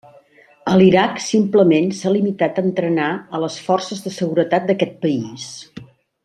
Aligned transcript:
A 0.69 0.77
l'Iraq, 0.81 1.19
simplement 1.25 1.91
s'ha 1.97 2.13
limitat 2.15 2.57
a 2.57 2.63
entrenar 2.69 3.11
a 3.37 3.43
les 3.47 3.59
forces 3.67 4.03
de 4.07 4.15
seguretat 4.19 4.67
d'aquest 4.73 4.99
país. 5.07 5.47